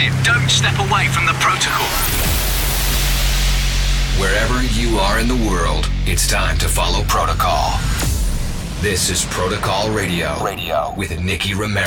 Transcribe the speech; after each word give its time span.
it. 0.00 0.24
Don't 0.24 0.48
step 0.48 0.78
away 0.78 1.06
from 1.08 1.26
the 1.26 1.34
protocol. 1.34 1.86
Wherever 4.18 4.62
you 4.74 4.98
are 4.98 5.18
in 5.20 5.28
the 5.28 5.48
world, 5.48 5.88
it's 6.06 6.26
time 6.28 6.58
to 6.58 6.68
follow 6.68 7.02
protocol. 7.04 7.78
This 8.80 9.10
is 9.10 9.24
Protocol 9.26 9.90
Radio. 9.90 10.42
Radio 10.42 10.92
with 10.96 11.18
Nicky 11.20 11.54
Romero. 11.54 11.86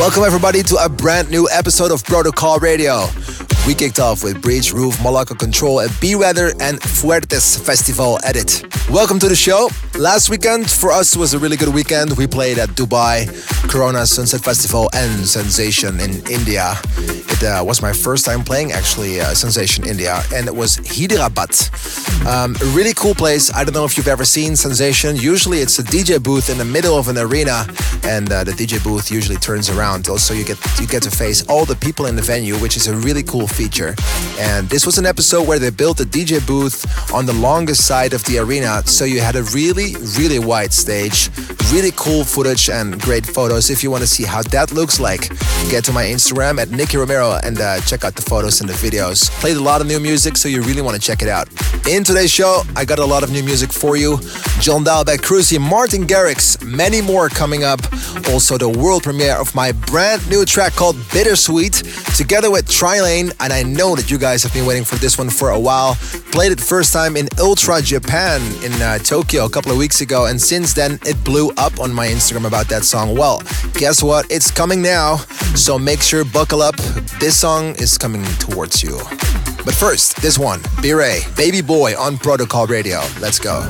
Welcome, 0.00 0.24
everybody, 0.24 0.62
to 0.62 0.76
a 0.76 0.88
brand 0.88 1.30
new 1.30 1.46
episode 1.52 1.92
of 1.92 2.02
Protocol 2.02 2.58
Radio. 2.58 3.04
We 3.66 3.74
kicked 3.74 4.00
off 4.00 4.24
with 4.24 4.40
Breach, 4.40 4.72
Roof, 4.72 4.98
Malacca 5.02 5.34
Control, 5.34 5.78
at 5.82 5.90
B 6.00 6.14
Weather, 6.14 6.54
and 6.58 6.80
Fuertes 6.80 7.60
Festival 7.60 8.18
Edit. 8.24 8.64
Welcome 8.90 9.20
to 9.20 9.28
the 9.28 9.36
show. 9.36 9.70
Last 9.96 10.30
weekend 10.30 10.68
for 10.68 10.90
us 10.90 11.16
was 11.16 11.32
a 11.32 11.38
really 11.38 11.56
good 11.56 11.72
weekend. 11.72 12.16
We 12.16 12.26
played 12.26 12.58
at 12.58 12.70
Dubai, 12.70 13.28
Corona 13.70 14.04
Sunset 14.04 14.40
Festival, 14.40 14.90
and 14.92 15.24
Sensation 15.24 16.00
in 16.00 16.26
India. 16.28 16.74
It 16.98 17.44
uh, 17.44 17.62
was 17.64 17.80
my 17.82 17.92
first 17.92 18.24
time 18.24 18.42
playing 18.42 18.72
actually 18.72 19.20
uh, 19.20 19.32
Sensation 19.34 19.86
India, 19.86 20.22
and 20.34 20.48
it 20.48 20.56
was 20.56 20.76
Hyderabad. 20.78 21.54
Um, 22.26 22.56
a 22.60 22.64
really 22.76 22.92
cool 22.94 23.14
place. 23.14 23.52
I 23.54 23.62
don't 23.62 23.74
know 23.74 23.84
if 23.84 23.96
you've 23.96 24.08
ever 24.08 24.24
seen 24.24 24.56
Sensation. 24.56 25.16
Usually 25.16 25.58
it's 25.60 25.78
a 25.78 25.84
DJ 25.84 26.22
booth 26.22 26.50
in 26.50 26.58
the 26.58 26.64
middle 26.64 26.98
of 26.98 27.08
an 27.08 27.16
arena, 27.16 27.66
and 28.04 28.30
uh, 28.32 28.42
the 28.42 28.52
DJ 28.52 28.82
booth 28.82 29.10
usually 29.10 29.38
turns 29.38 29.70
around. 29.70 30.08
Also, 30.08 30.34
you 30.34 30.44
get 30.44 30.58
you 30.80 30.86
get 30.86 31.02
to 31.04 31.10
face 31.10 31.46
all 31.46 31.64
the 31.64 31.76
people 31.76 32.06
in 32.06 32.16
the 32.16 32.22
venue, 32.22 32.56
which 32.56 32.76
is 32.76 32.88
a 32.88 32.96
really 32.96 33.22
cool 33.22 33.46
feature. 33.46 33.94
And 34.38 34.68
this 34.68 34.84
was 34.84 34.98
an 34.98 35.06
episode 35.06 35.46
where 35.46 35.58
they 35.58 35.70
built 35.70 36.00
a 36.00 36.04
DJ 36.04 36.44
booth 36.46 36.84
on 37.14 37.26
the 37.26 37.34
longest 37.34 37.86
side 37.86 38.12
of 38.12 38.24
the 38.24 38.38
arena, 38.38 38.79
so 38.88 39.04
you 39.04 39.20
had 39.20 39.36
a 39.36 39.42
really 39.54 39.94
really 40.18 40.38
wide 40.38 40.72
stage, 40.72 41.30
really 41.72 41.92
cool 41.96 42.24
footage 42.24 42.68
and 42.68 43.00
great 43.00 43.26
photos. 43.26 43.70
If 43.70 43.82
you 43.82 43.90
want 43.90 44.02
to 44.02 44.06
see 44.06 44.24
how 44.24 44.42
that 44.42 44.72
looks 44.72 45.00
like, 45.00 45.28
get 45.70 45.84
to 45.84 45.92
my 45.92 46.04
Instagram 46.04 46.60
at 46.60 46.70
Nicky 46.70 46.96
Romero 46.96 47.38
and 47.42 47.60
uh, 47.60 47.80
check 47.80 48.04
out 48.04 48.14
the 48.14 48.22
photos 48.22 48.60
and 48.60 48.68
the 48.68 48.74
videos. 48.74 49.30
Played 49.40 49.56
a 49.56 49.62
lot 49.62 49.80
of 49.80 49.86
new 49.86 50.00
music, 50.00 50.36
so 50.36 50.48
you 50.48 50.62
really 50.62 50.82
want 50.82 50.96
to 50.96 51.00
check 51.00 51.22
it 51.22 51.28
out. 51.28 51.48
In 51.88 52.04
today's 52.04 52.30
show, 52.30 52.62
I 52.76 52.84
got 52.84 52.98
a 52.98 53.04
lot 53.04 53.22
of 53.22 53.30
new 53.30 53.42
music 53.42 53.72
for 53.72 53.96
you. 53.96 54.18
John 54.60 54.84
Dahlback, 54.84 55.18
Cruzy, 55.18 55.58
Martin 55.58 56.06
Garrix, 56.06 56.62
many 56.64 57.00
more 57.00 57.28
coming 57.28 57.64
up. 57.64 57.80
Also, 58.28 58.58
the 58.58 58.68
world 58.68 59.02
premiere 59.02 59.36
of 59.36 59.54
my 59.54 59.72
brand 59.72 60.28
new 60.28 60.44
track 60.44 60.72
called 60.74 60.96
Bittersweet, 61.10 61.82
together 62.16 62.50
with 62.50 62.66
Trilane. 62.66 63.34
And 63.40 63.52
I 63.52 63.62
know 63.62 63.96
that 63.96 64.10
you 64.10 64.18
guys 64.18 64.42
have 64.42 64.52
been 64.52 64.66
waiting 64.66 64.84
for 64.84 64.96
this 64.96 65.18
one 65.18 65.30
for 65.30 65.50
a 65.50 65.58
while. 65.58 65.94
Played 66.32 66.52
it 66.52 66.60
first 66.60 66.92
time 66.92 67.16
in 67.16 67.28
Ultra 67.38 67.80
Japan 67.80 68.40
in 68.64 68.69
uh, 68.82 68.98
Tokyo 68.98 69.44
a 69.44 69.50
couple 69.50 69.72
of 69.72 69.78
weeks 69.78 70.00
ago, 70.00 70.26
and 70.26 70.40
since 70.40 70.74
then 70.74 70.98
it 71.04 71.22
blew 71.24 71.50
up 71.56 71.80
on 71.80 71.92
my 71.92 72.06
Instagram 72.06 72.46
about 72.46 72.68
that 72.68 72.84
song. 72.84 73.16
Well, 73.16 73.42
guess 73.74 74.02
what? 74.02 74.30
It's 74.30 74.50
coming 74.50 74.82
now. 74.82 75.16
So 75.56 75.78
make 75.78 76.00
sure 76.02 76.24
buckle 76.24 76.62
up. 76.62 76.76
This 77.20 77.38
song 77.38 77.74
is 77.76 77.96
coming 77.96 78.24
towards 78.38 78.82
you. 78.82 78.98
But 79.64 79.74
first, 79.74 80.16
this 80.22 80.38
one, 80.38 80.60
B-Ray, 80.82 81.20
Baby 81.36 81.60
Boy 81.60 81.98
on 81.98 82.18
Protocol 82.18 82.66
Radio. 82.66 83.00
Let's 83.20 83.38
go. 83.38 83.60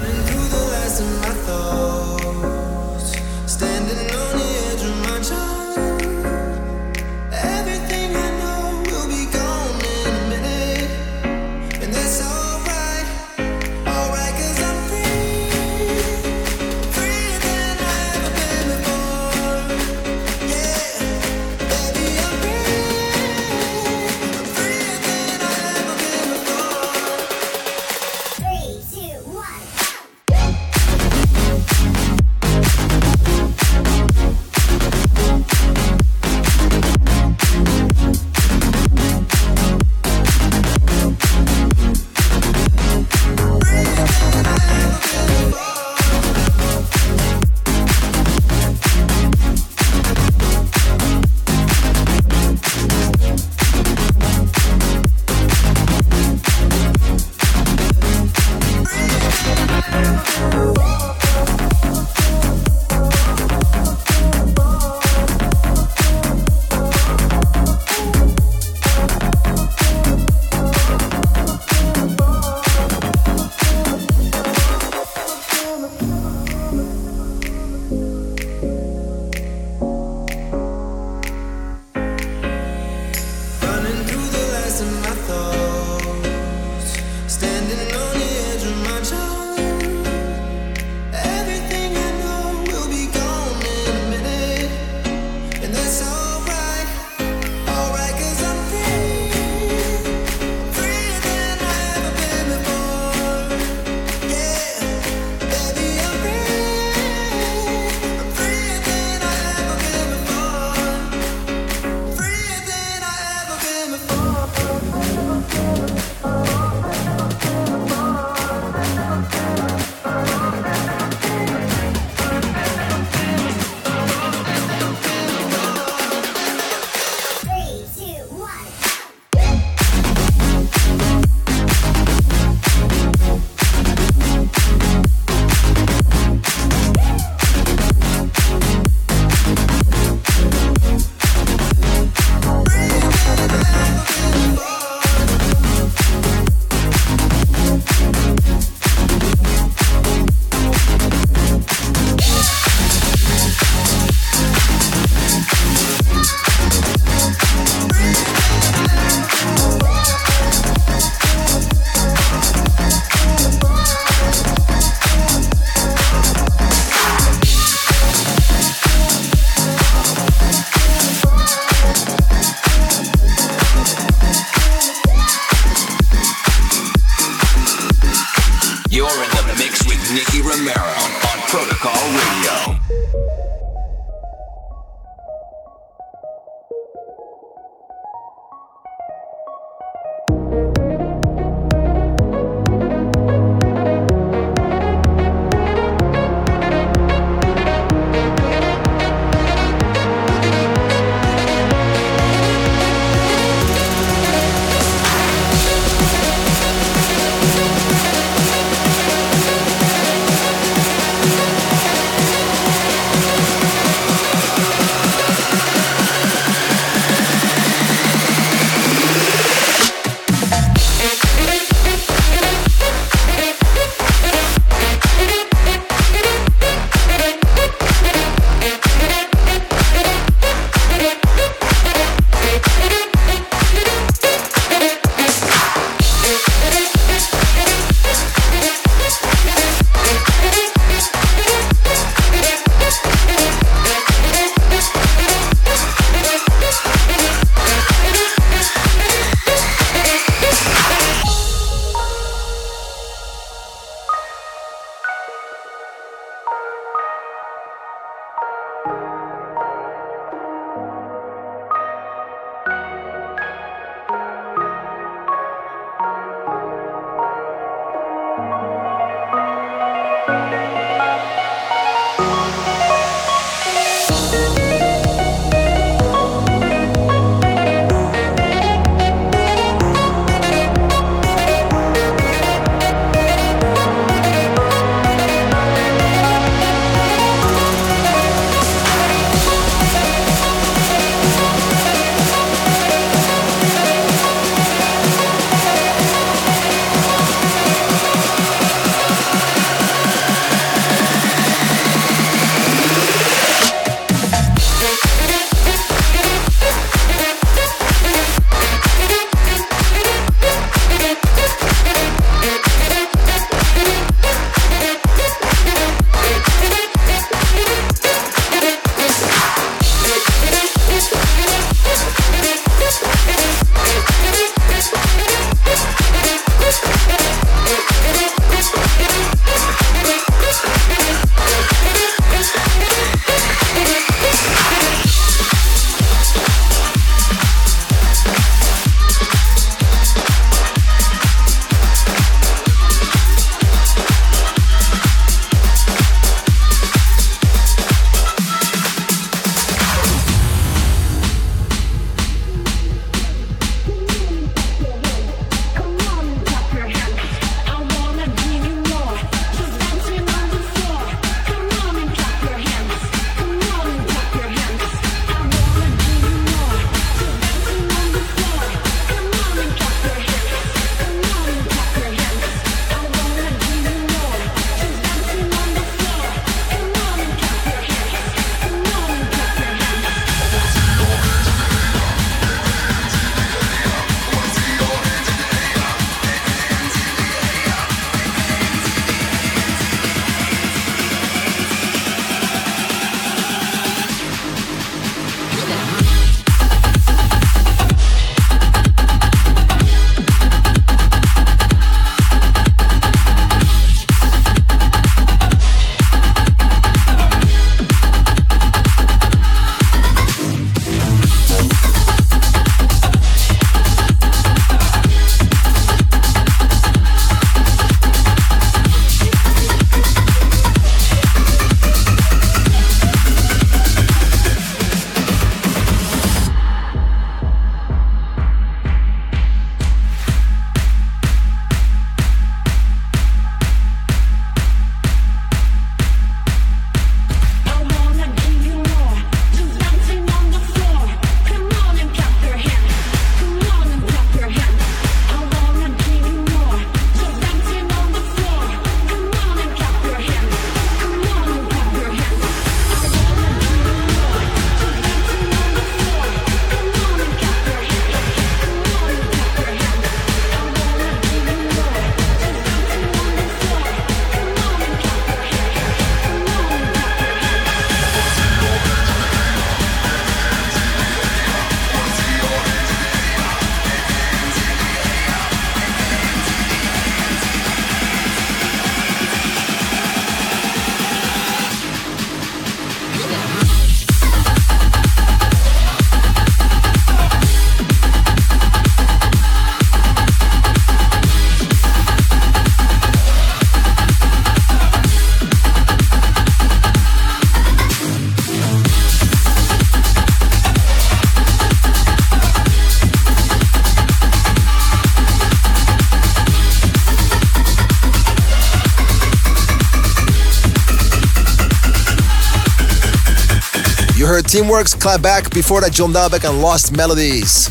Teamworx, 514.50 515.00
Clap 515.00 515.22
Back, 515.22 515.48
before 515.50 515.80
that 515.80 515.92
John 515.92 516.12
Dahlback 516.12 516.42
and 516.42 516.60
Lost 516.60 516.90
Melodies. 516.96 517.70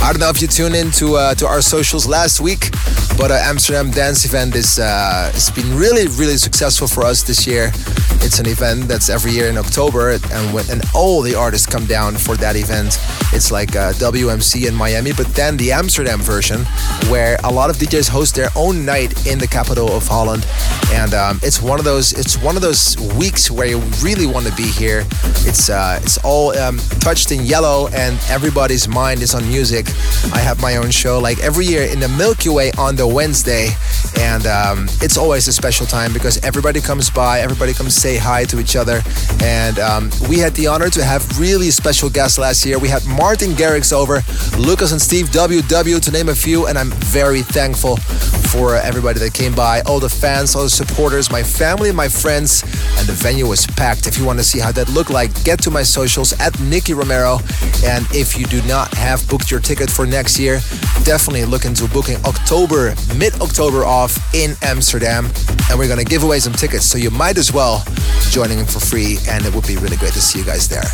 I 0.00 0.10
don't 0.10 0.20
know 0.20 0.30
if 0.30 0.40
you 0.40 0.48
tuned 0.48 0.74
in 0.74 0.90
to, 0.92 1.16
uh, 1.16 1.34
to 1.34 1.46
our 1.46 1.60
socials 1.60 2.06
last 2.06 2.40
week, 2.40 2.70
but 3.18 3.30
uh, 3.30 3.34
Amsterdam 3.34 3.90
Dance 3.90 4.24
Event 4.24 4.54
is 4.56 4.78
uh, 4.78 5.30
it's 5.34 5.50
been 5.50 5.76
really 5.76 6.06
really 6.16 6.38
successful 6.38 6.88
for 6.88 7.04
us 7.04 7.22
this 7.22 7.46
year. 7.46 7.70
It's 8.24 8.38
an 8.38 8.46
event 8.46 8.88
that's 8.88 9.10
every 9.10 9.32
year 9.32 9.50
in 9.50 9.58
October, 9.58 10.12
and 10.12 10.54
when 10.54 10.64
and 10.70 10.82
all 10.94 11.20
the 11.20 11.34
artists 11.34 11.66
come 11.66 11.84
down 11.84 12.16
for 12.16 12.34
that 12.36 12.56
event. 12.56 12.96
It's 13.32 13.50
like 13.50 13.76
uh, 13.76 13.92
WMC 13.92 14.66
in 14.68 14.74
Miami, 14.74 15.12
but 15.12 15.26
then 15.34 15.56
the 15.56 15.72
Amsterdam 15.72 16.20
version, 16.20 16.64
where 17.08 17.36
a 17.44 17.52
lot 17.52 17.70
of 17.70 17.76
DJs 17.76 18.08
host 18.08 18.34
their 18.34 18.50
own 18.56 18.84
night 18.84 19.26
in 19.26 19.38
the 19.38 19.46
capital 19.46 19.92
of 19.92 20.06
Holland, 20.06 20.46
and 20.92 21.14
um, 21.14 21.40
it's 21.42 21.62
one 21.62 21.78
of 21.78 21.84
those 21.84 22.12
it's 22.12 22.36
one 22.38 22.56
of 22.56 22.62
those 22.62 22.96
weeks 23.16 23.50
where 23.50 23.66
you 23.66 23.78
really 24.02 24.26
want 24.26 24.46
to 24.46 24.54
be 24.56 24.68
here. 24.68 25.06
It's 25.46 25.70
uh, 25.70 26.00
it's 26.02 26.18
all 26.24 26.56
um, 26.58 26.78
touched 27.00 27.30
in 27.30 27.44
yellow, 27.44 27.88
and 27.88 28.18
everybody's 28.28 28.88
mind 28.88 29.22
is 29.22 29.34
on 29.34 29.46
music. 29.48 29.86
I 30.32 30.38
have 30.38 30.60
my 30.60 30.76
own 30.76 30.90
show 30.90 31.18
like 31.18 31.38
every 31.40 31.66
year 31.66 31.84
in 31.84 32.00
the 32.00 32.08
Milky 32.08 32.48
Way 32.48 32.72
on 32.78 32.96
the 32.96 33.06
Wednesday, 33.06 33.70
and 34.18 34.46
um, 34.46 34.86
it's 35.00 35.16
always 35.16 35.48
a 35.48 35.52
special 35.52 35.86
time 35.86 36.12
because 36.12 36.42
everybody 36.44 36.80
comes 36.80 37.10
by, 37.10 37.40
everybody 37.40 37.72
comes 37.72 37.94
say 37.94 38.16
hi 38.16 38.44
to 38.44 38.60
each 38.60 38.76
other, 38.76 39.02
and 39.42 39.78
um, 39.78 40.10
we 40.28 40.38
had 40.38 40.54
the 40.54 40.66
honor 40.66 40.88
to 40.90 41.04
have 41.04 41.38
really 41.38 41.70
special 41.70 42.10
guests 42.10 42.38
last 42.38 42.64
year. 42.64 42.78
We 42.78 42.88
had 42.88 43.04
Martin 43.06 43.50
Garrix 43.50 43.92
over, 43.92 44.22
Lucas 44.58 44.92
and 44.92 45.00
Steve 45.00 45.26
WW 45.30 46.00
to 46.00 46.10
name 46.10 46.28
a 46.28 46.34
few, 46.34 46.66
and 46.66 46.78
I'm 46.78 46.90
very 46.90 47.42
thankful 47.42 47.96
for 48.50 48.74
everybody 48.76 49.20
that 49.20 49.32
came 49.32 49.54
by, 49.54 49.80
all 49.82 50.00
the 50.00 50.08
fans, 50.08 50.56
all 50.56 50.64
the 50.64 50.70
supporters, 50.70 51.30
my 51.30 51.42
family, 51.42 51.92
my 51.92 52.08
friends, 52.08 52.62
and 52.98 53.06
the 53.06 53.12
venue 53.12 53.46
was 53.46 53.66
packed. 53.66 54.06
If 54.06 54.18
you 54.18 54.24
want 54.24 54.38
to 54.40 54.44
see 54.44 54.58
how 54.58 54.72
that 54.72 54.88
looked 54.88 55.10
like, 55.10 55.30
get 55.44 55.62
to 55.62 55.70
my 55.70 55.84
socials 55.84 56.32
at 56.40 56.58
Nicky 56.60 56.94
Romero, 56.94 57.38
and 57.84 58.06
if 58.12 58.36
you 58.38 58.46
do 58.46 58.60
not 58.62 58.92
have 58.94 59.26
booked 59.28 59.50
your 59.50 59.60
ticket 59.60 59.88
for 59.88 60.04
next 60.04 60.38
year, 60.38 60.60
definitely 61.04 61.44
look 61.44 61.64
into 61.64 61.88
booking 61.88 62.16
October, 62.24 62.94
mid 63.16 63.34
October 63.40 63.84
off 63.84 64.18
in 64.34 64.54
Amsterdam. 64.62 65.26
And 65.68 65.78
we're 65.78 65.88
going 65.88 65.98
to 65.98 66.04
give 66.04 66.22
away 66.24 66.40
some 66.40 66.52
tickets, 66.52 66.84
so 66.84 66.98
you 66.98 67.10
might 67.10 67.38
as 67.38 67.52
well 67.52 67.84
join 68.30 68.50
in 68.50 68.66
for 68.66 68.80
free, 68.80 69.18
and 69.28 69.44
it 69.44 69.54
would 69.54 69.66
be 69.66 69.76
really 69.76 69.96
great 69.96 70.12
to 70.12 70.20
see 70.20 70.38
you 70.38 70.44
guys 70.44 70.68
there. 70.68 70.84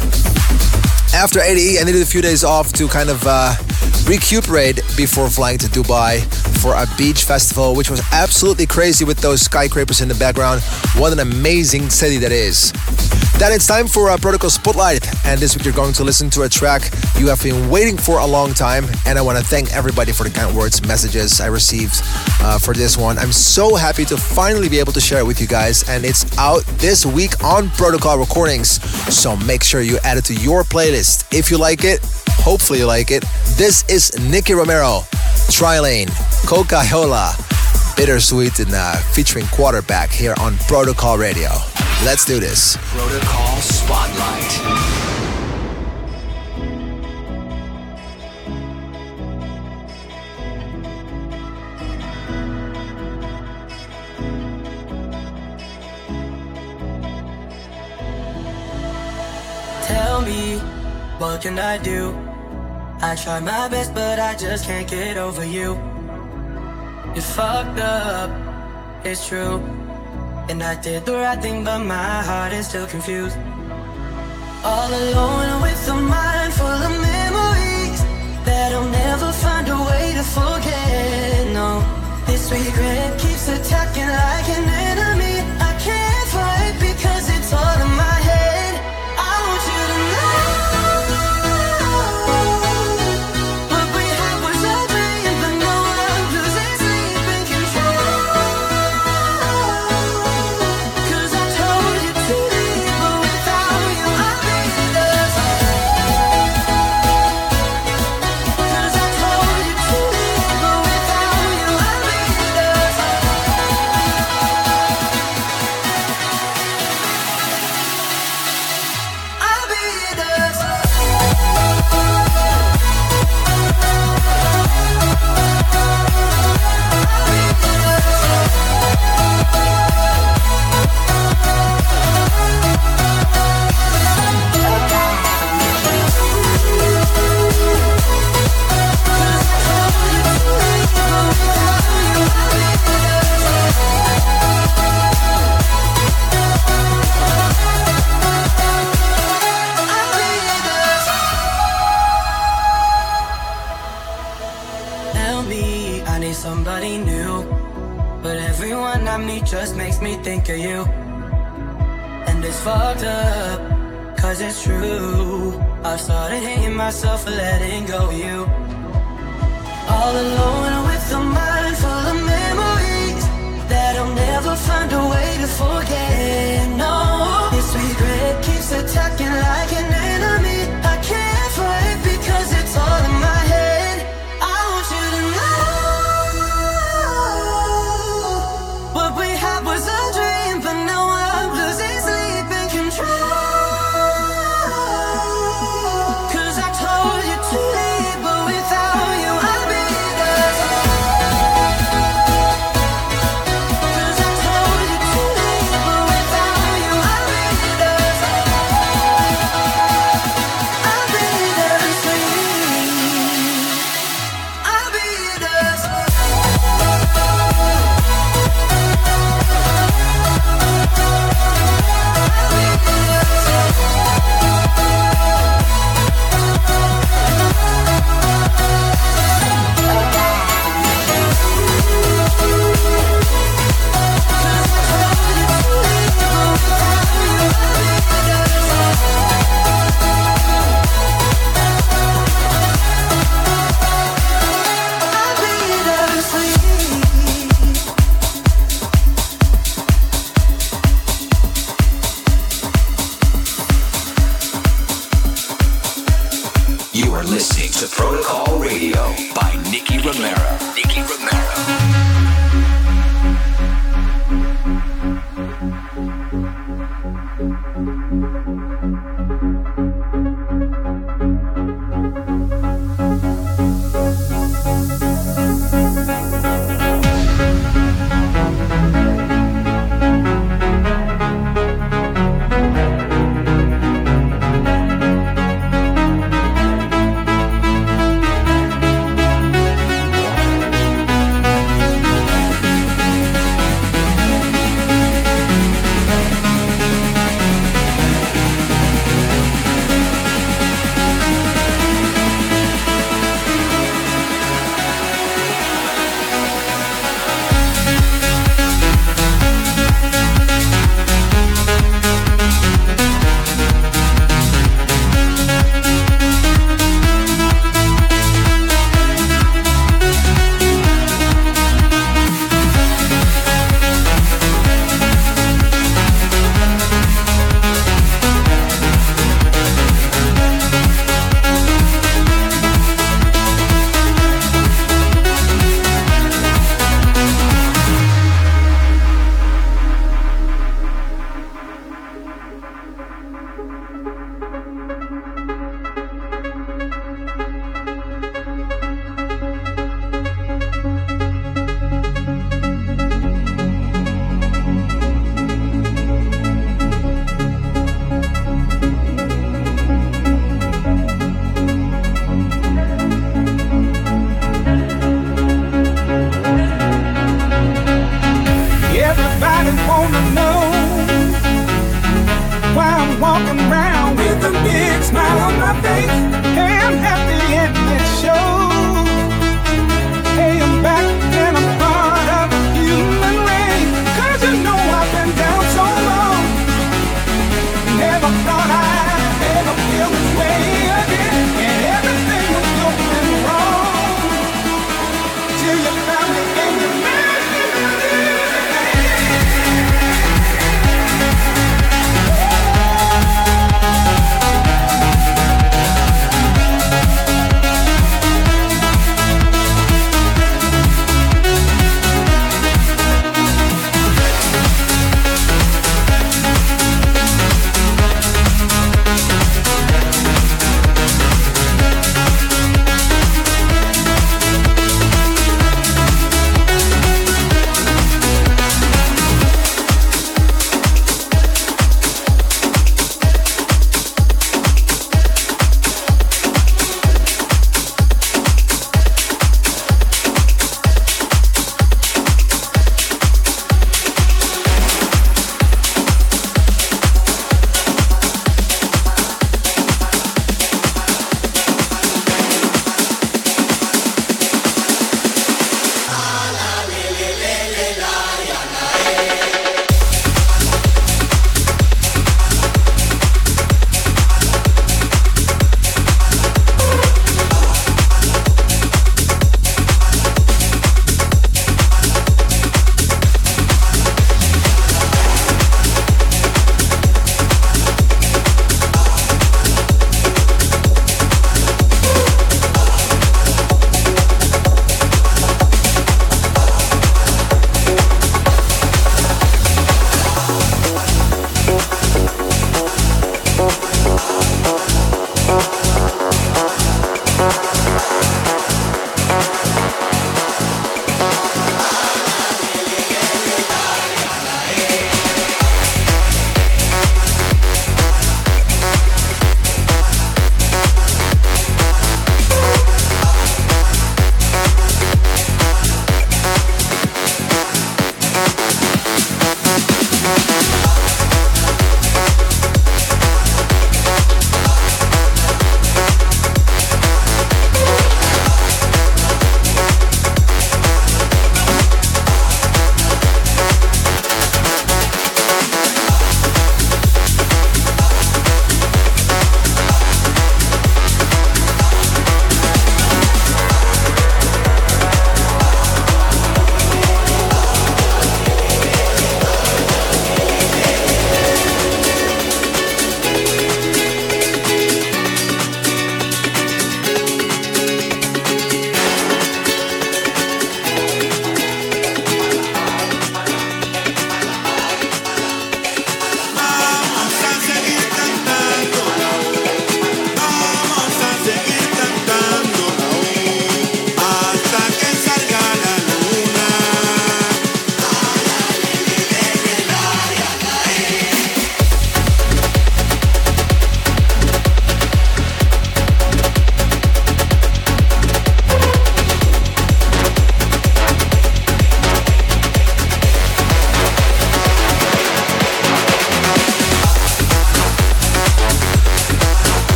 After 1.14 1.40
ADE, 1.40 1.80
I 1.80 1.84
needed 1.84 2.02
a 2.02 2.06
few 2.06 2.20
days 2.20 2.44
off 2.44 2.72
to 2.74 2.88
kind 2.88 3.08
of 3.08 3.22
uh, 3.26 3.54
recuperate 4.06 4.76
before 4.96 5.30
flying 5.30 5.58
to 5.58 5.66
Dubai 5.66 6.22
for 6.60 6.74
a 6.74 6.86
beach 6.96 7.24
festival, 7.24 7.74
which 7.74 7.90
was 7.90 8.02
absolutely 8.12 8.66
crazy 8.66 9.04
with 9.04 9.18
those 9.18 9.40
skyscrapers 9.40 10.00
in 10.00 10.08
the 10.08 10.14
background. 10.16 10.62
What 10.96 11.12
an 11.12 11.20
amazing 11.20 11.90
city 11.90 12.18
that 12.18 12.32
is. 12.32 12.72
Then 13.38 13.52
it's 13.52 13.66
time 13.66 13.86
for 13.86 14.08
a 14.08 14.18
Protocol 14.18 14.48
Spotlight, 14.48 15.06
and 15.26 15.38
this 15.38 15.54
week 15.54 15.66
you're 15.66 15.74
going 15.74 15.92
to 15.94 16.04
listen 16.04 16.30
to 16.30 16.42
a 16.42 16.48
track 16.48 16.90
you 17.18 17.28
have 17.28 17.42
been 17.42 17.70
waiting 17.70 17.96
for 17.96 18.18
a 18.18 18.26
long 18.26 18.52
time. 18.52 18.84
And 19.06 19.18
I 19.18 19.22
want 19.22 19.38
to 19.38 19.44
thank 19.44 19.74
everybody 19.74 20.12
for 20.12 20.24
the 20.24 20.30
kind 20.30 20.54
words, 20.54 20.86
messages 20.86 21.40
I 21.40 21.46
received 21.46 22.00
uh, 22.40 22.58
for 22.58 22.74
this 22.74 22.96
one. 22.96 23.18
I'm 23.18 23.32
so 23.32 23.74
happy 23.74 24.04
to 24.06 24.16
finally 24.16 24.68
be 24.68 24.78
able 24.78 24.92
to 24.92 25.00
share 25.00 25.20
it 25.20 25.26
with 25.26 25.40
you 25.40 25.46
guys, 25.46 25.88
and 25.88 26.04
it's 26.04 26.36
out 26.38 26.64
this 26.78 27.06
week 27.06 27.42
on 27.44 27.70
Protocol 27.70 28.18
Recordings. 28.18 28.82
So 29.14 29.36
make 29.36 29.62
sure 29.62 29.80
you 29.80 29.98
add 30.04 30.18
it 30.18 30.24
to 30.26 30.34
your 30.34 30.62
playlist 30.62 31.32
if 31.36 31.50
you 31.50 31.58
like 31.58 31.84
it. 31.84 32.00
Hopefully, 32.40 32.80
you 32.80 32.86
like 32.86 33.10
it. 33.10 33.24
This 33.56 33.88
is 33.88 34.12
Nicky 34.30 34.54
Romero, 34.54 35.00
Trilane, 35.50 36.10
Coca-Cola, 36.46 37.34
Bittersweet, 37.96 38.60
and 38.60 38.72
uh, 38.72 38.96
featuring 39.12 39.46
Quarterback 39.46 40.10
here 40.10 40.34
on 40.38 40.56
Protocol 40.68 41.18
Radio. 41.18 41.50
Let's 42.04 42.24
do 42.24 42.38
this. 42.38 42.76
Protocol 42.92 43.56
Spotlight. 43.56 44.52
Tell 59.82 60.22
me, 60.22 60.58
what 61.18 61.42
can 61.42 61.58
I 61.58 61.78
do? 61.78 62.14
I 63.00 63.16
try 63.16 63.40
my 63.40 63.68
best, 63.68 63.94
but 63.94 64.18
I 64.18 64.34
just 64.36 64.66
can't 64.66 64.88
get 64.88 65.16
over 65.16 65.44
you. 65.44 65.74
You 67.14 67.22
fucked 67.22 67.80
up, 67.80 68.30
it's 69.04 69.26
true. 69.26 69.85
And 70.48 70.62
I 70.62 70.80
did 70.80 71.04
the 71.04 71.14
right 71.14 71.42
thing, 71.42 71.64
but 71.64 71.80
my 71.80 72.22
heart 72.22 72.52
is 72.52 72.68
still 72.68 72.86
confused. 72.86 73.36
All 74.62 74.88
alone 74.88 75.62
with 75.62 75.88
a 75.88 75.94
mind 75.94 76.52
full 76.54 76.66
of 76.66 76.92
memories 77.12 78.00
that 78.46 78.72
I'll 78.72 78.88
never 78.88 79.32
find 79.32 79.68
a 79.68 79.78
way 79.88 80.12
to 80.14 80.22
forget. 80.22 81.52
No, 81.52 81.82
this 82.26 82.50
regret 82.52 83.18
keeps 83.18 83.48
attacking 83.48 84.06
like 84.06 84.48
an 84.58 84.68
enemy. 84.90 85.36
I 85.68 85.72
can't 85.82 86.28
fight 86.28 86.74
because 86.78 87.28
it's 87.36 87.52
all 87.52 87.80
in 87.82 87.90
my 87.95 87.95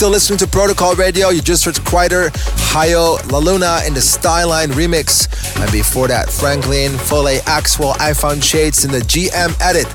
still 0.00 0.08
listening 0.08 0.38
to 0.38 0.46
Protocol 0.46 0.94
Radio. 0.94 1.28
You 1.28 1.42
just 1.42 1.62
heard 1.66 1.74
Kryder, 1.74 2.30
Hayo, 2.72 3.20
La 3.30 3.36
Luna 3.36 3.82
in 3.86 3.92
the 3.92 4.00
Styline 4.00 4.68
remix. 4.68 5.28
And 5.60 5.70
before 5.70 6.08
that, 6.08 6.30
Franklin, 6.30 6.96
Foley, 6.96 7.36
Axwell, 7.40 7.94
I 8.00 8.14
Found 8.14 8.42
Shades 8.42 8.86
in 8.86 8.92
the 8.92 9.00
GM 9.00 9.54
edit. 9.60 9.86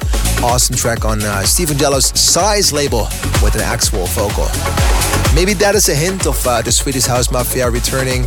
Awesome 0.44 0.76
track 0.76 1.06
on 1.06 1.24
uh, 1.24 1.42
Steve 1.42 1.70
Angello's 1.70 2.06
Size 2.20 2.72
label 2.72 3.06
with 3.42 3.56
an 3.56 3.62
Axwell 3.62 4.08
vocal. 4.10 4.46
Maybe 5.34 5.54
that 5.56 5.74
is 5.74 5.90
a 5.90 5.96
hint 5.96 6.28
of 6.28 6.46
uh, 6.46 6.62
the 6.62 6.72
Swedish 6.72 7.06
House 7.06 7.32
Mafia 7.32 7.68
returning 7.68 8.26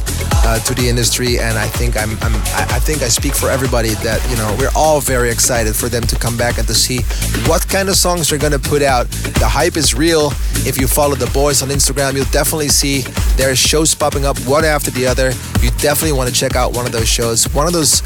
uh, 0.48 0.58
to 0.60 0.72
the 0.72 0.88
industry, 0.88 1.38
and 1.38 1.58
I 1.58 1.66
think 1.66 1.94
I'm, 1.98 2.12
I'm, 2.22 2.34
I 2.72 2.80
think 2.80 3.02
I 3.02 3.08
speak 3.08 3.34
for 3.34 3.50
everybody 3.50 3.90
that 4.00 4.18
you 4.30 4.36
know 4.36 4.56
we're 4.58 4.72
all 4.74 4.98
very 4.98 5.30
excited 5.30 5.76
for 5.76 5.90
them 5.90 6.02
to 6.04 6.16
come 6.16 6.38
back 6.38 6.56
and 6.56 6.66
to 6.68 6.74
see 6.74 7.02
what 7.46 7.68
kind 7.68 7.90
of 7.90 7.96
songs 7.96 8.30
they're 8.30 8.38
gonna 8.38 8.58
put 8.58 8.80
out. 8.80 9.06
The 9.44 9.48
hype 9.48 9.76
is 9.76 9.94
real. 9.94 10.32
If 10.64 10.80
you 10.80 10.86
follow 10.88 11.16
the 11.16 11.30
boys 11.32 11.62
on 11.62 11.68
Instagram, 11.68 12.14
you'll 12.14 12.32
definitely 12.32 12.68
see 12.68 13.02
there 13.36 13.50
are 13.50 13.56
shows 13.56 13.94
popping 13.94 14.24
up 14.24 14.38
one 14.46 14.64
after 14.64 14.90
the 14.90 15.06
other. 15.06 15.32
You 15.60 15.70
definitely 15.76 16.16
want 16.16 16.30
to 16.30 16.34
check 16.34 16.56
out 16.56 16.72
one 16.72 16.86
of 16.86 16.92
those 16.92 17.08
shows, 17.08 17.44
one 17.52 17.66
of 17.66 17.74
those 17.74 18.00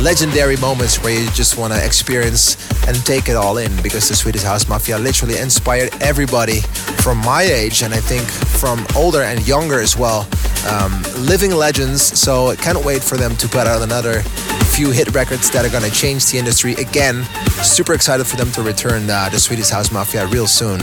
legendary 0.00 0.56
moments 0.56 1.02
where 1.02 1.12
you 1.12 1.28
just 1.30 1.58
want 1.58 1.72
to 1.72 1.84
experience 1.84 2.56
and 2.88 2.96
take 3.04 3.28
it 3.28 3.36
all 3.36 3.58
in 3.58 3.70
because 3.82 4.08
the 4.08 4.14
Swedish 4.14 4.42
House 4.42 4.68
Mafia 4.68 4.98
literally 4.98 5.38
inspired 5.38 5.90
everybody 6.00 6.60
from 7.04 7.18
my 7.18 7.42
age 7.42 7.82
and 7.82 7.92
I 7.92 8.00
think 8.00 8.26
from 8.26 8.84
older 8.96 9.22
and 9.22 9.46
younger 9.46 9.78
as 9.78 9.96
well. 9.96 10.26
Um, 10.66 11.02
living 11.18 11.50
legends, 11.50 11.81
so 11.90 12.48
I 12.48 12.56
can't 12.56 12.84
wait 12.84 13.02
for 13.02 13.16
them 13.16 13.36
to 13.36 13.48
put 13.48 13.66
out 13.66 13.82
another 13.82 14.20
few 14.72 14.90
hit 14.90 15.12
records 15.14 15.50
that 15.50 15.64
are 15.64 15.80
to 15.80 15.90
change 15.90 16.30
the 16.30 16.38
industry 16.38 16.74
again. 16.74 17.24
Super 17.62 17.92
excited 17.92 18.26
for 18.26 18.36
them 18.36 18.50
to 18.52 18.62
return 18.62 19.10
uh, 19.10 19.28
the 19.30 19.38
Swedish 19.38 19.68
House 19.68 19.90
Mafia 19.90 20.26
real 20.26 20.46
soon. 20.46 20.78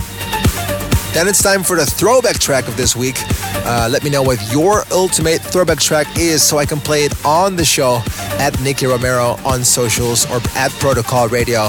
Then 1.13 1.27
it's 1.27 1.41
time 1.41 1.63
for 1.63 1.77
the 1.77 1.85
throwback 1.85 2.37
track 2.39 2.67
of 2.67 2.75
this 2.75 2.95
week. 2.95 3.15
Uh, 3.65 3.87
let 3.89 4.03
me 4.03 4.09
know 4.09 4.21
what 4.21 4.39
your 4.51 4.83
ultimate 4.91 5.41
throwback 5.41 5.79
track 5.79 6.07
is 6.17 6.43
so 6.43 6.57
I 6.57 6.65
can 6.65 6.79
play 6.79 7.05
it 7.05 7.13
on 7.25 7.55
the 7.55 7.65
show 7.65 8.01
at 8.37 8.59
Nicky 8.61 8.85
Romero 8.85 9.37
on 9.45 9.63
socials 9.63 10.29
or 10.29 10.41
at 10.55 10.71
Protocol 10.79 11.29
Radio 11.29 11.61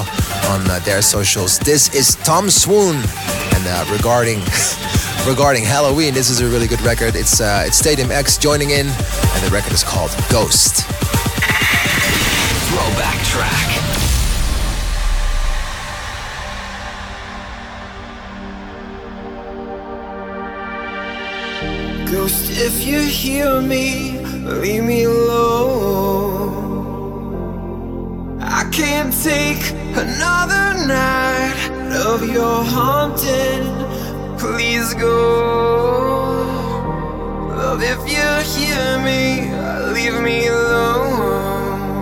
on 0.50 0.68
uh, 0.68 0.80
their 0.84 1.02
socials. 1.02 1.58
This 1.60 1.94
is 1.94 2.16
Tom 2.16 2.50
Swoon. 2.50 2.96
And 2.96 3.64
uh, 3.66 3.86
regarding 3.92 4.40
regarding 5.26 5.64
Halloween, 5.64 6.14
this 6.14 6.30
is 6.30 6.40
a 6.40 6.46
really 6.46 6.66
good 6.66 6.80
record. 6.82 7.14
It's 7.16 7.40
uh, 7.40 7.64
it's 7.66 7.76
Stadium 7.76 8.10
X 8.10 8.38
joining 8.38 8.70
in, 8.70 8.86
and 8.86 9.44
the 9.44 9.50
record 9.52 9.72
is 9.72 9.82
called 9.82 10.10
Ghost. 10.30 10.86
Throwback 12.68 13.22
track. 13.26 13.76
Ghost, 22.10 22.50
if 22.50 22.86
you 22.86 23.00
hear 23.00 23.60
me, 23.60 24.18
leave 24.18 24.84
me 24.84 25.04
alone. 25.04 26.70
I 28.40 28.64
can't 28.72 29.12
take 29.22 29.70
another 29.96 30.86
night 30.86 31.70
of 32.06 32.28
your 32.28 32.64
haunting. 32.64 33.79
Please 34.40 34.94
go. 34.94 35.16
Love, 37.50 37.82
if 37.82 38.00
you 38.10 38.28
hear 38.54 38.98
me, 39.04 39.52
leave 39.92 40.18
me 40.22 40.46
alone. 40.46 42.00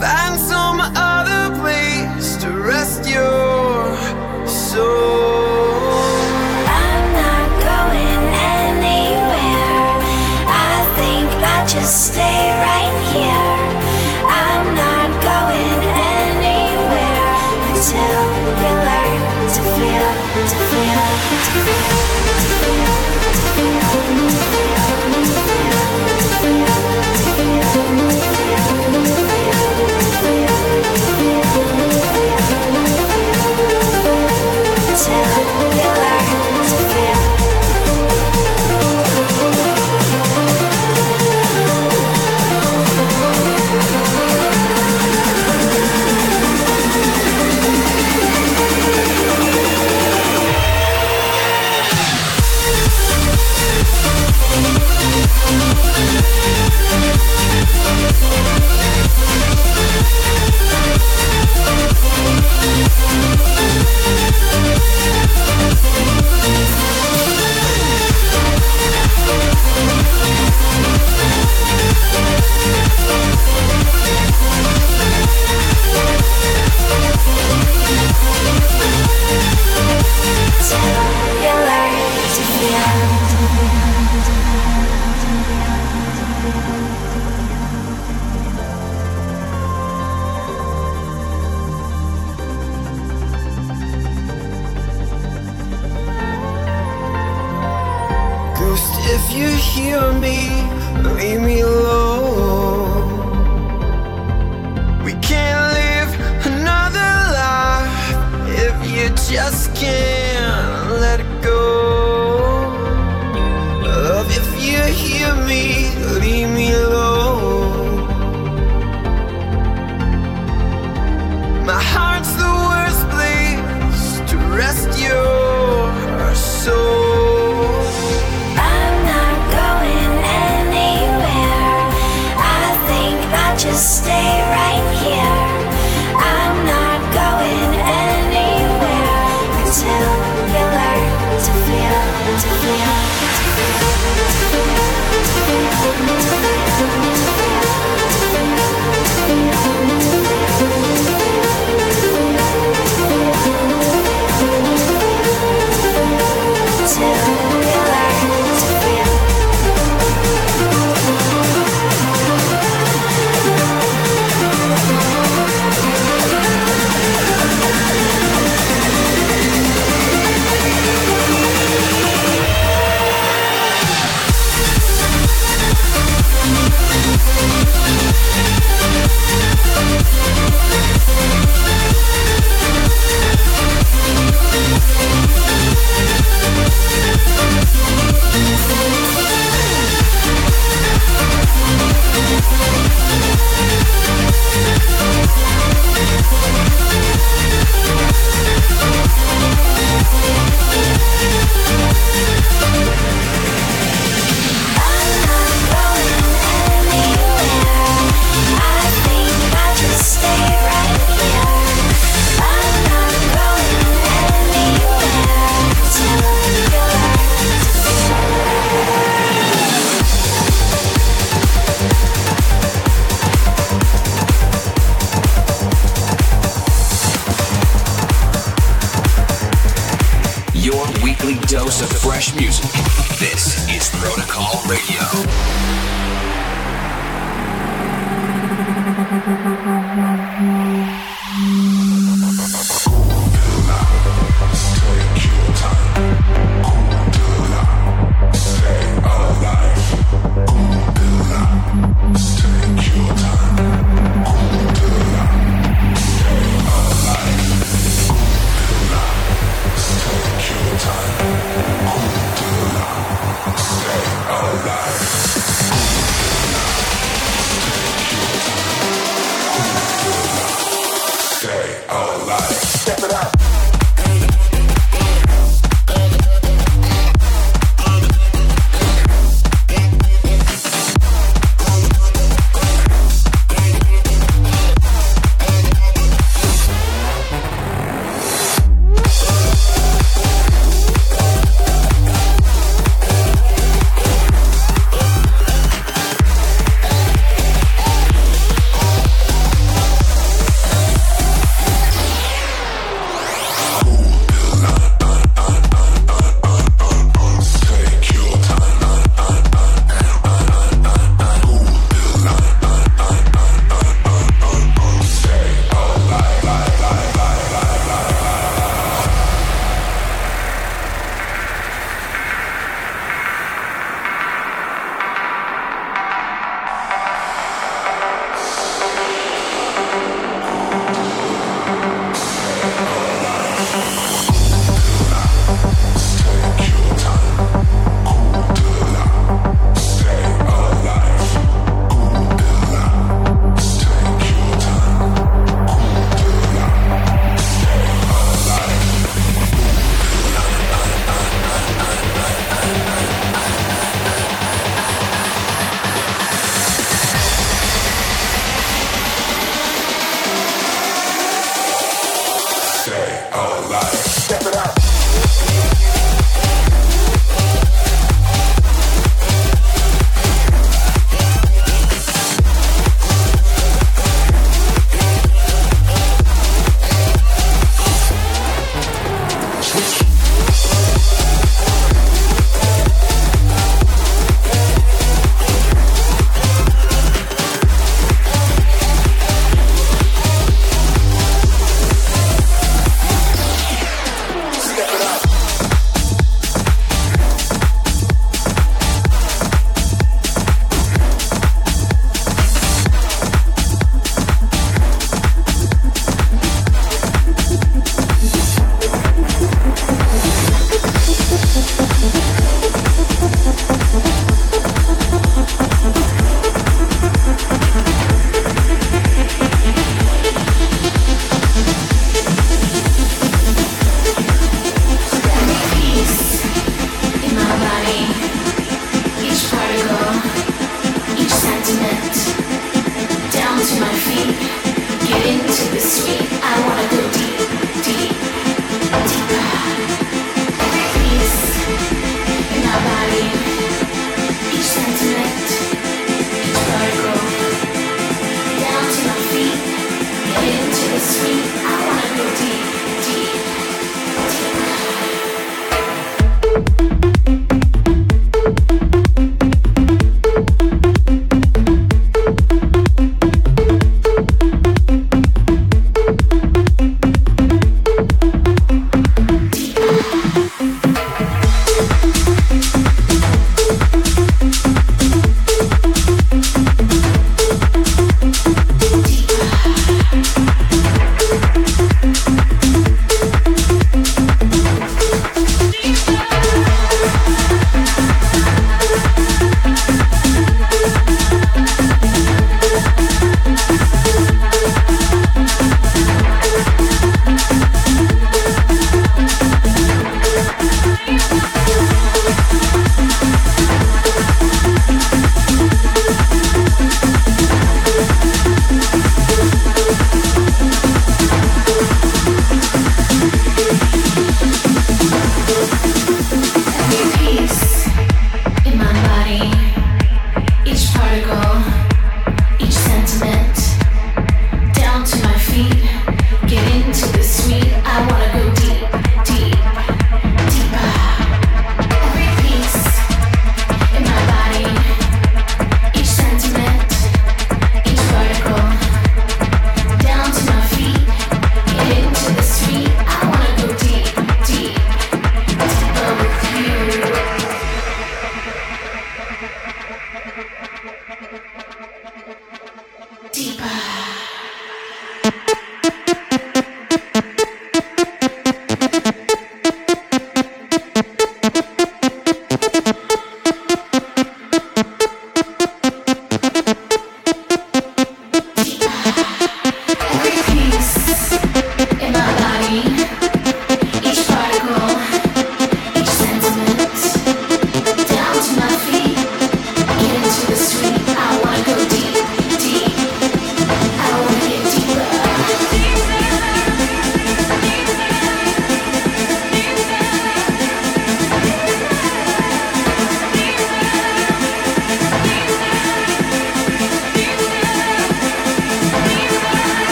Find 0.00 0.36
some 0.36 0.80
other 0.80 1.56
place 1.60 2.36
to 2.38 2.50
rest 2.50 3.08
your 3.08 3.96
soul. 4.48 4.82
I'm 6.66 7.04
not 7.22 7.48
going 7.70 8.24
anywhere. 8.58 9.94
I 10.48 10.74
think 10.98 11.30
I'll 11.44 11.68
just 11.68 12.12
stay 12.12 12.50
right 12.64 12.77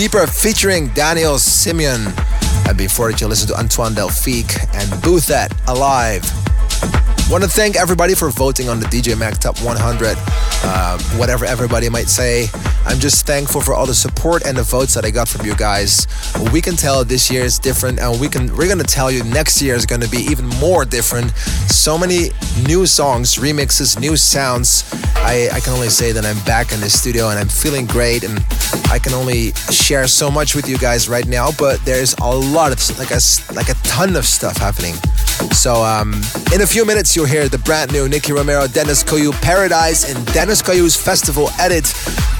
Deeper 0.00 0.26
featuring 0.26 0.88
Daniel 0.94 1.38
Simeon. 1.38 2.06
And 2.66 2.78
before 2.78 3.10
that, 3.10 3.20
you 3.20 3.26
listen 3.26 3.48
to 3.48 3.58
Antoine 3.58 3.92
Delphique 3.92 4.58
and 4.72 4.88
Boothet 5.02 5.52
Alive. 5.68 6.24
Want 7.30 7.44
to 7.44 7.50
thank 7.50 7.76
everybody 7.76 8.14
for 8.14 8.30
voting 8.30 8.70
on 8.70 8.80
the 8.80 8.86
DJ 8.86 9.16
Mag 9.16 9.38
Top 9.38 9.60
100. 9.60 10.16
Uh, 10.62 10.98
whatever 11.18 11.44
everybody 11.44 11.90
might 11.90 12.08
say, 12.08 12.48
I'm 12.86 12.98
just 12.98 13.26
thankful 13.26 13.60
for 13.60 13.74
all 13.74 13.84
the 13.84 13.94
support 13.94 14.46
and 14.46 14.56
the 14.56 14.62
votes 14.62 14.94
that 14.94 15.04
I 15.04 15.10
got 15.10 15.28
from 15.28 15.44
you 15.44 15.54
guys. 15.54 16.06
We 16.50 16.62
can 16.62 16.76
tell 16.76 17.04
this 17.04 17.30
year 17.30 17.44
is 17.44 17.58
different, 17.58 18.00
and 18.00 18.18
we 18.18 18.28
can 18.28 18.56
we're 18.56 18.68
gonna 18.68 18.84
tell 18.84 19.10
you 19.10 19.22
next 19.22 19.60
year 19.60 19.74
is 19.74 19.84
gonna 19.84 20.08
be 20.08 20.18
even 20.30 20.46
more 20.46 20.86
different. 20.86 21.32
So 21.70 21.96
many 21.96 22.30
new 22.66 22.84
songs, 22.84 23.36
remixes, 23.36 23.98
new 23.98 24.16
sounds. 24.16 24.84
I, 25.16 25.48
I 25.52 25.60
can 25.60 25.72
only 25.72 25.88
say 25.88 26.12
that 26.12 26.26
I'm 26.26 26.38
back 26.44 26.72
in 26.72 26.80
the 26.80 26.90
studio 26.90 27.30
and 27.30 27.38
I'm 27.38 27.48
feeling 27.48 27.86
great, 27.86 28.22
and 28.22 28.44
I 28.90 28.98
can 28.98 29.14
only 29.14 29.52
share 29.70 30.06
so 30.06 30.30
much 30.30 30.54
with 30.54 30.68
you 30.68 30.76
guys 30.76 31.08
right 31.08 31.26
now. 31.26 31.50
But 31.58 31.82
there's 31.84 32.14
a 32.14 32.26
lot 32.28 32.72
of 32.72 32.98
like 32.98 33.12
a 33.12 33.20
like 33.54 33.68
a 33.70 33.74
ton 33.84 34.16
of 34.16 34.26
stuff 34.26 34.56
happening. 34.58 34.94
So 35.52 35.82
um, 35.82 36.20
in 36.52 36.60
a 36.60 36.66
few 36.66 36.84
minutes, 36.84 37.16
you'll 37.16 37.26
hear 37.26 37.48
the 37.48 37.58
brand 37.58 37.92
new 37.92 38.08
Nicky 38.08 38.32
Romero, 38.32 38.66
Deniz 38.66 39.02
Koyu 39.02 39.32
Paradise, 39.40 40.12
and 40.12 40.26
Deniz 40.34 40.62
Koyu's 40.62 40.96
Festival 40.96 41.48
Edit. 41.58 41.84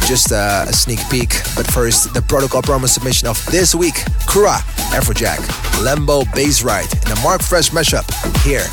Just 0.07 0.33
uh, 0.33 0.67
a 0.69 0.73
sneak 0.73 0.99
peek. 1.09 1.31
But 1.57 1.67
first, 1.71 2.13
the 2.13 2.21
protocol 2.23 2.63
promo 2.63 2.89
submission 2.89 3.29
of 3.29 3.45
this 3.47 3.75
week: 3.75 4.05
Kura, 4.29 4.59
Afrojack, 4.93 5.39
Lembo 5.85 6.25
Bass 6.35 6.63
Ride, 6.63 6.93
and 7.05 7.17
a 7.19 7.23
Mark 7.23 7.43
Fresh 7.43 7.71
mashup. 7.71 8.05
Here, 8.43 8.67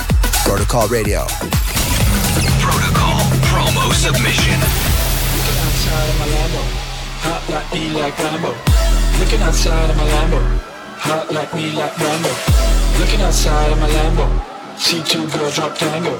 Protocol 0.48 0.88
Radio. 0.88 1.28
Protocol 2.64 3.20
promo 3.52 3.92
submission. 3.92 4.56
Looking 5.36 5.60
outside 5.60 6.08
of 6.08 6.18
my 6.24 6.28
Lambo, 6.32 6.64
hot 7.20 7.44
like 7.52 7.68
me 7.76 7.92
like 7.92 8.16
Rambo. 8.16 8.56
Looking 9.20 9.42
outside 9.44 9.90
of 9.92 9.98
my 9.98 10.08
Lambo, 10.08 10.40
hot 11.04 11.28
like 11.36 11.54
me 11.54 11.76
like 11.76 11.92
Rambo. 12.00 12.32
Looking 12.96 13.22
outside 13.28 13.72
of 13.74 13.80
my 13.84 13.90
Lambo, 13.92 14.24
see 14.80 15.04
two 15.04 15.28
girls 15.36 15.56
drop 15.56 15.76
tango. 15.76 16.16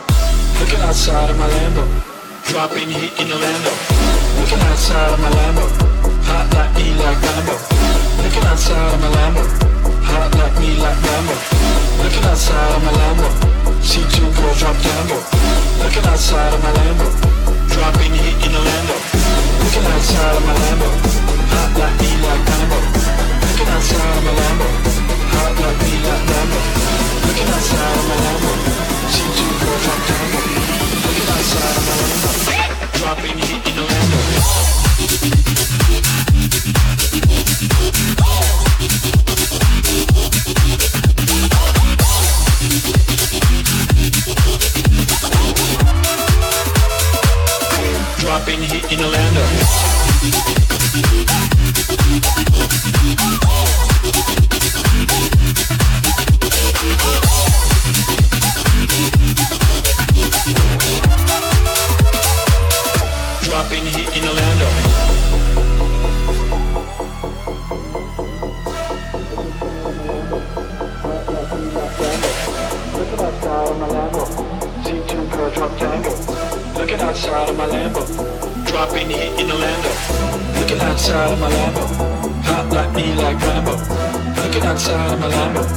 Looking 0.60 0.82
outside 0.84 1.30
of 1.30 1.40
my 1.40 1.48
Lambo, 1.48 1.88
dropping 2.52 2.90
heat 2.92 3.16
in 3.24 3.32
Orlando. 3.32 3.72
Looking 4.44 4.60
outside 4.68 5.08
of 5.16 5.20
my 5.24 5.32
Lambo, 5.32 5.64
hot 6.28 6.52
like 6.52 6.76
me 6.76 6.92
like 7.00 7.16
Rambo. 7.24 7.56
Looking 8.20 8.44
outside 8.44 8.92
of 8.92 9.00
my 9.00 9.08
Lambo, 9.08 9.44
hot 10.04 10.36
like 10.36 10.60
me 10.60 10.76
like 10.84 11.00
Rambo. 11.00 11.36
Looking 12.04 12.26
outside 12.28 12.76
of 12.76 12.84
my 12.84 12.92
Lambo, 12.92 13.57
see 13.82 14.04
two 14.14 14.30
girls 14.38 14.60
drop 14.60 14.76
tango. 14.78 15.18
Looking 15.82 16.06
outside 16.06 16.54
of 16.54 16.62
my 16.64 16.72
Lambo, 16.72 17.08
dropping 17.74 18.14
heat 18.14 18.38
in 18.46 18.56
Orlando. 18.56 18.96
Looking 19.62 19.86
outside 19.94 20.36
of 20.36 20.44
my 20.46 20.54
Lambo, 20.54 20.90
hot 21.52 21.72
like 21.78 21.98
me 22.02 22.12
like 22.26 22.44
Rambo. 22.48 22.80
Looking 23.44 23.70
outside 23.74 24.18
of 24.18 24.24
my 24.26 24.34
Lambo, 24.40 24.68
hot 25.34 25.54
like 25.64 25.80
me 25.84 25.94
like 26.08 26.26
Rambo. 26.32 26.60
Looking 27.26 27.50
outside 27.56 27.98
of 27.98 28.06
my 28.10 28.18
Lambo, 28.26 28.52
see 29.14 29.30
two 29.38 29.52
girls 29.62 29.82
drop 29.84 30.02
tango. 30.08 30.40
Looking 31.06 31.30
outside 31.36 31.76
of 31.78 31.84
my 31.88 31.96
Lambo, 32.02 32.30
dropping 33.00 33.38
heat 33.38 33.64
in 33.68 33.76
Orlando. 33.78 34.20
Dropping 37.78 38.27
Lambo, 73.88 74.26
see 74.84 75.02
two 75.08 75.28
girls 75.30 75.54
drop 75.54 75.78
tango. 75.78 76.27
Looking 76.88 77.04
outside 77.04 77.50
of 77.50 77.58
my 77.58 77.68
Lambo, 77.68 78.00
dropping 78.64 79.10
heat 79.10 79.36
in 79.36 79.52
Orlando. 79.52 79.92
Looking 80.56 80.80
outside 80.80 81.34
of 81.34 81.38
my 81.38 81.52
Lambo, 81.52 81.84
hot 82.48 82.72
like 82.72 82.96
me 82.96 83.14
like 83.14 83.36
Rambo. 83.44 83.76
Looking 84.40 84.64
outside 84.64 85.12
of 85.12 85.20
my 85.20 85.28
Lambo, 85.28 85.68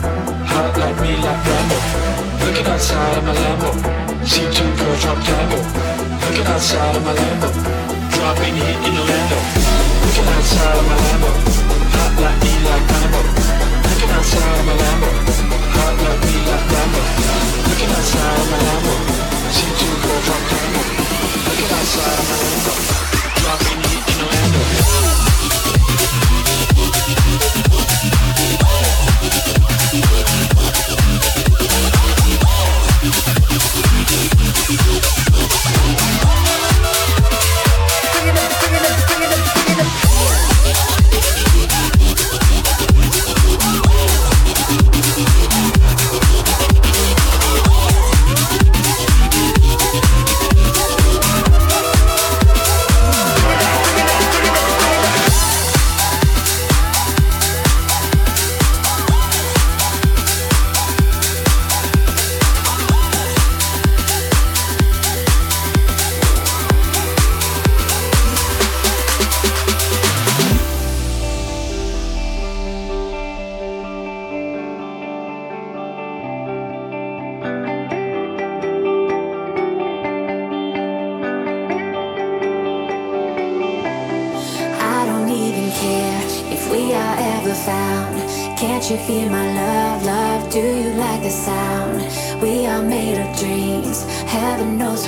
hot 0.46 0.70
like 0.78 0.94
me 1.02 1.10
like 1.18 1.42
Rambo. 1.50 1.78
Looking 2.46 2.66
outside 2.70 3.18
of 3.18 3.24
my 3.26 3.34
Lambo, 3.34 3.70
see 4.22 4.46
two 4.54 4.62
girls 4.78 5.02
drop 5.02 5.18
tango. 5.26 5.58
Looking 6.30 6.46
outside 6.46 6.94
of 6.94 7.02
my 7.02 7.12
Lambo, 7.18 7.48
dropping 8.14 8.54
heat 8.54 8.78
in 8.86 8.94
Orlando. 8.94 9.38
Looking 10.06 10.30
outside 10.30 10.78
of 10.78 10.86
my 10.86 10.94
Lambo, 10.94 11.30
hot 11.90 12.12
like 12.22 12.38
me 12.38 12.54
like 12.70 12.86
Rambo. 12.86 13.20
Looking 13.82 14.14
outside 14.14 14.58
of 14.62 14.62
my 14.62 14.74
Lambo, 14.78 15.10
hot 15.74 15.94
like 16.06 16.22
me 16.22 16.36
like 16.46 16.66
Rambo. 16.70 17.02
Looking 17.66 17.90
outside 17.98 18.38
of 18.38 18.46
my 18.46 18.58
Lambo, 18.62 18.94
see 19.50 19.70
two 19.74 19.90
girls 20.06 20.22
drop 20.22 20.42
tango. 20.46 20.99
Dropping 23.42 23.80
heat 23.90 23.99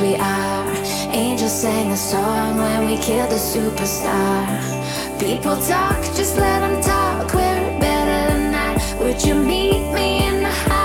we 0.02 0.16
are. 0.16 0.68
Angels 1.12 1.52
sang 1.52 1.92
a 1.92 1.96
song 1.96 2.56
when 2.56 2.86
we 2.86 2.96
killed 2.96 3.30
the 3.30 3.36
superstar. 3.36 4.44
People 5.20 5.56
talk, 5.62 6.02
just 6.16 6.36
let 6.36 6.60
them 6.60 6.82
talk. 6.82 7.32
We're 7.32 7.78
better 7.78 8.20
than 8.32 8.50
that. 8.50 8.96
Would 9.00 9.22
you 9.24 9.34
meet 9.34 9.92
me 9.94 10.26
in 10.26 10.42
the 10.42 10.50
Hyatt 10.50 10.81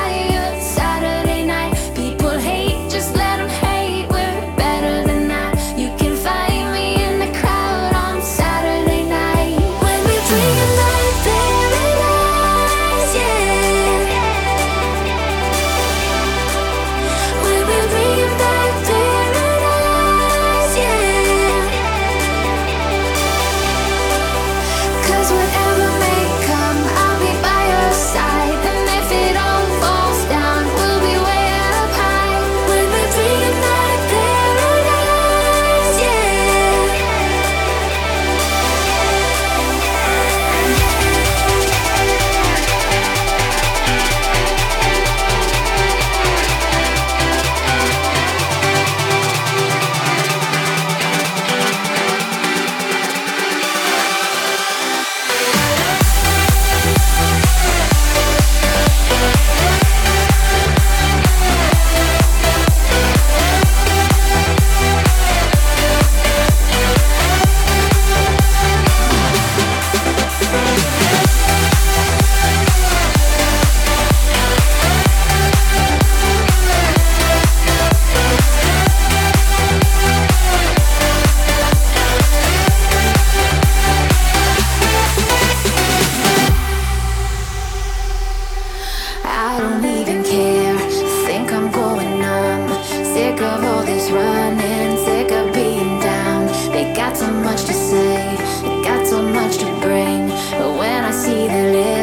see 101.28 101.48
the 101.48 101.64
light. 101.74 101.97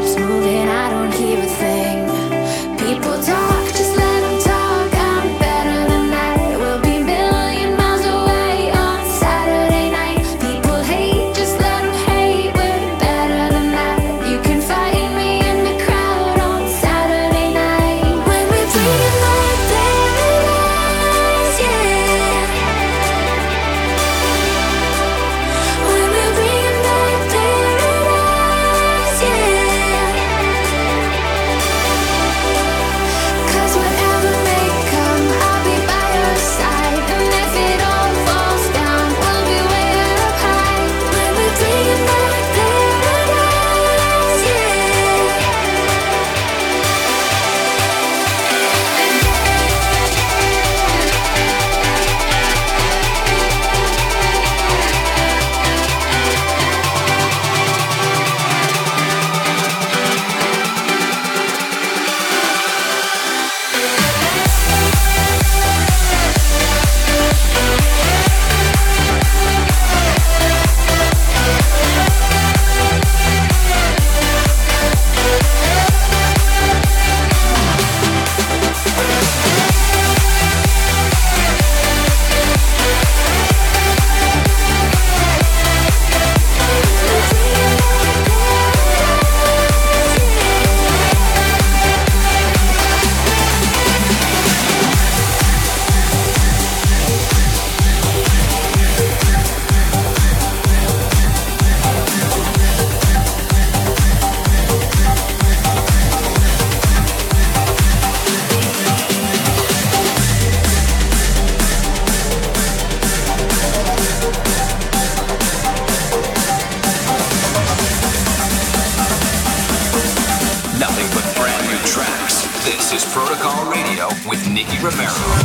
Nicky 124.54 124.78
Romero. 124.78 125.43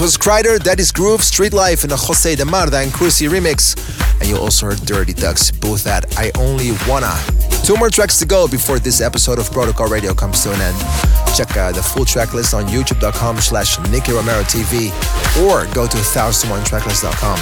Was 0.00 0.16
Kryder, 0.16 0.58
Daddy's 0.58 0.92
Groove, 0.92 1.22
Street 1.22 1.52
Life 1.52 1.84
and 1.84 1.92
a 1.92 1.96
Jose 1.96 2.34
de 2.34 2.44
Marda 2.44 2.78
and 2.78 2.90
Cruci 2.90 3.28
remix. 3.28 3.76
And 4.18 4.28
you 4.28 4.38
also 4.38 4.66
heard 4.66 4.78
Dirty 4.86 5.12
Ducks, 5.12 5.50
both 5.50 5.86
at 5.86 6.16
I 6.16 6.30
Only 6.38 6.70
Wanna. 6.88 7.12
Two 7.64 7.76
more 7.76 7.90
tracks 7.90 8.18
to 8.20 8.24
go 8.24 8.48
before 8.48 8.78
this 8.78 9.02
episode 9.02 9.38
of 9.38 9.52
Protocol 9.52 9.88
Radio 9.88 10.14
comes 10.14 10.42
to 10.44 10.52
an 10.52 10.60
end. 10.60 10.76
Check 11.36 11.54
uh, 11.54 11.72
the 11.72 11.82
full 11.82 12.06
track 12.06 12.32
list 12.32 12.54
on 12.54 12.64
youtube.com 12.64 13.38
slash 13.38 13.78
Nicky 13.90 14.12
Romero 14.12 14.42
TV 14.44 14.88
or 15.44 15.70
go 15.74 15.86
to 15.86 15.96
1001tracklist.com. 15.98 17.38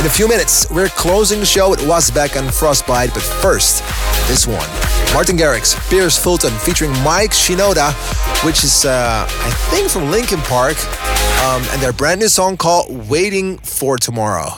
In 0.00 0.06
a 0.06 0.10
few 0.10 0.28
minutes, 0.28 0.70
we're 0.70 0.88
closing 0.88 1.40
the 1.40 1.46
show 1.46 1.68
with 1.68 1.80
Wasbeck 1.80 2.38
and 2.38 2.52
Frostbite, 2.54 3.12
but 3.12 3.22
first, 3.22 3.82
this 4.28 4.46
one. 4.46 4.87
Martin 5.14 5.36
Garrix, 5.36 5.74
Pierce 5.90 6.18
Fulton 6.18 6.52
featuring 6.58 6.92
Mike 7.02 7.32
Shinoda, 7.32 7.92
which 8.44 8.62
is, 8.62 8.84
uh, 8.84 9.26
I 9.28 9.50
think, 9.70 9.88
from 9.90 10.10
Linkin 10.10 10.38
Park, 10.40 10.76
um, 11.44 11.62
and 11.72 11.80
their 11.82 11.92
brand 11.92 12.20
new 12.20 12.28
song 12.28 12.56
called 12.56 13.08
Waiting 13.08 13.58
for 13.58 13.96
Tomorrow. 13.96 14.50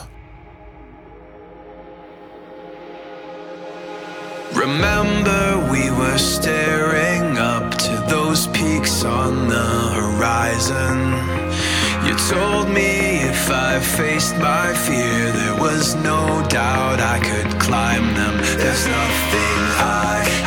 Remember, 4.53 5.67
we 5.71 5.89
were 5.89 6.17
staring 6.17 7.37
up 7.37 7.73
to 7.75 8.05
those 8.09 8.47
peaks 8.47 9.03
on 9.05 9.47
the 9.47 9.69
horizon. 9.95 11.13
You 12.05 12.15
told 12.29 12.67
me 12.69 13.21
if 13.23 13.49
I 13.49 13.79
faced 13.79 14.35
my 14.37 14.73
fear, 14.73 15.31
there 15.31 15.55
was 15.55 15.95
no 15.95 16.45
doubt 16.49 16.99
I 16.99 17.19
could 17.19 17.59
climb 17.61 18.13
them. 18.15 18.37
There's 18.57 18.85
nothing 18.85 19.57
I 19.79 20.40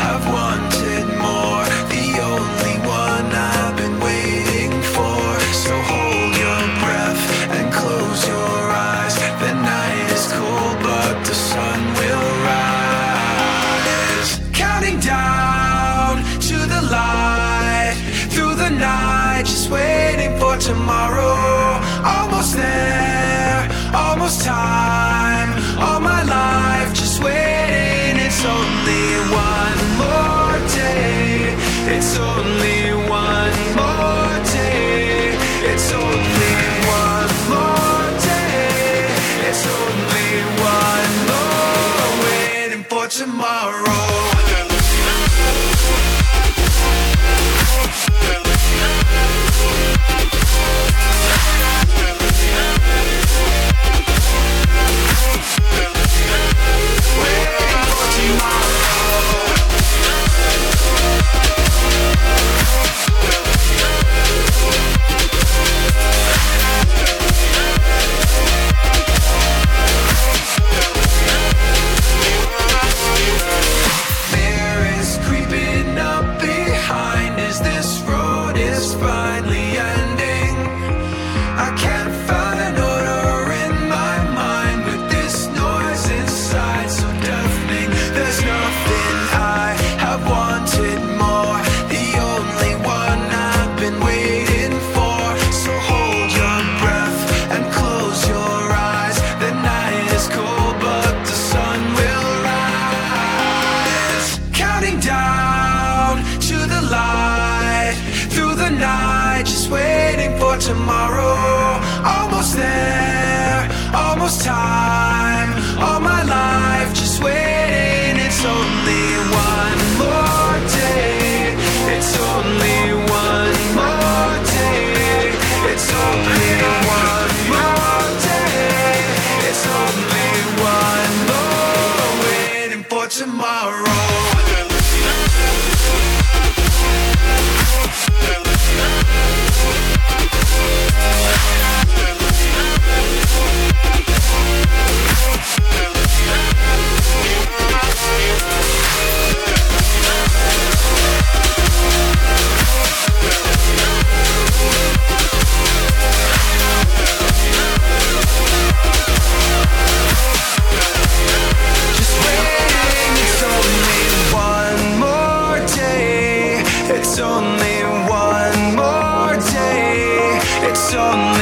It's 166.86 167.18
only 167.18 167.82
one 168.08 168.76
more 168.76 169.36
day. 169.52 170.38
It's 170.68 170.94
only 170.94 171.33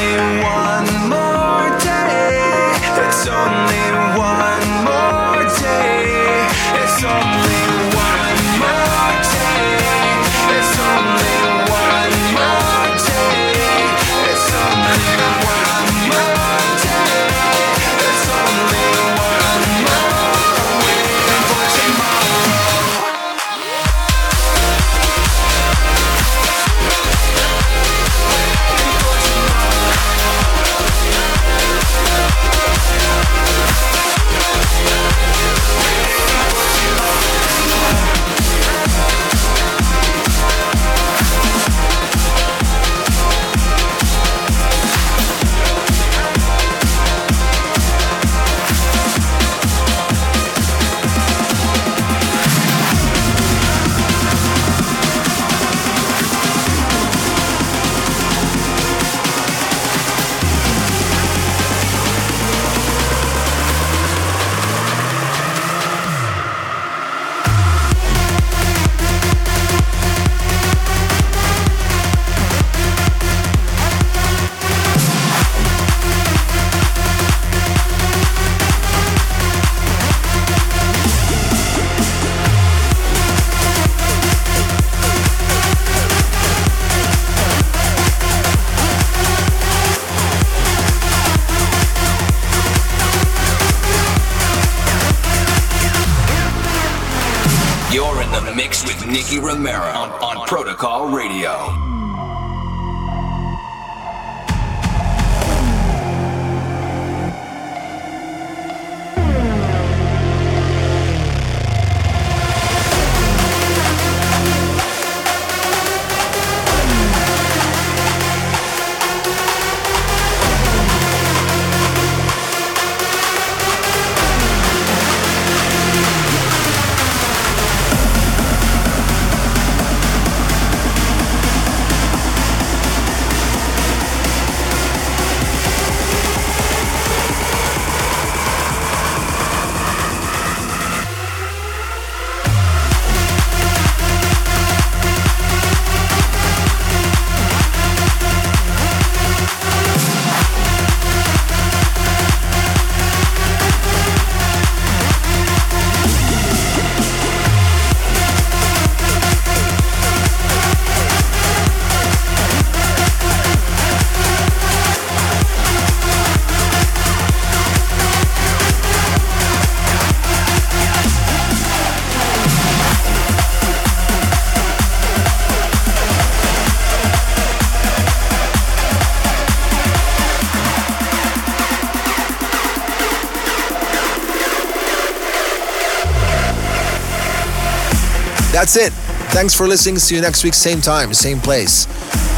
That's 188.63 188.77
it. 188.77 188.93
Thanks 189.33 189.53
for 189.53 189.67
listening. 189.67 189.99
See 189.99 190.15
you 190.15 190.21
next 190.21 190.41
week, 190.45 190.53
same 190.53 190.79
time, 190.79 191.13
same 191.13 191.41
place. 191.41 191.83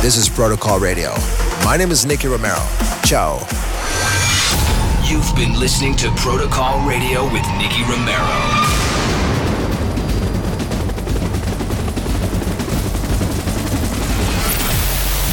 This 0.01 0.17
is 0.17 0.27
Protocol 0.27 0.79
Radio. 0.79 1.13
My 1.63 1.77
name 1.77 1.91
is 1.91 2.03
Nicky 2.03 2.27
Romero. 2.27 2.57
Ciao. 3.03 3.37
You've 5.03 5.35
been 5.35 5.53
listening 5.59 5.95
to 5.97 6.09
Protocol 6.15 6.83
Radio 6.87 7.25
with 7.25 7.45
Nicky 7.59 7.83
Romero. 7.83 8.25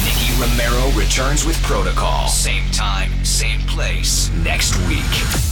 Nicky 0.05 0.39
Romero 0.39 0.91
returns 0.95 1.43
with 1.43 1.59
Protocol. 1.63 2.27
Same 2.27 2.69
time, 2.69 3.09
same 3.25 3.61
place, 3.61 4.29
next 4.43 4.77
week. 4.87 5.42